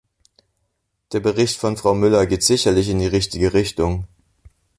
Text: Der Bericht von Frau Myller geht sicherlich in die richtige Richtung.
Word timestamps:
Der 1.11 1.19
Bericht 1.19 1.57
von 1.59 1.77
Frau 1.77 1.93
Myller 1.93 2.25
geht 2.25 2.41
sicherlich 2.41 2.89
in 2.89 2.97
die 2.97 3.05
richtige 3.05 3.53
Richtung. 3.53 4.07